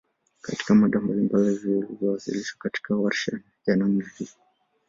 Katika 0.41 0.75
mada 0.75 0.99
mbalibali 0.99 1.55
zilizowasilishwa 1.55 2.57
katika 2.59 2.95
warsha 2.95 3.39
ya 3.65 3.75
namna 3.75 4.05
hii 4.17 4.27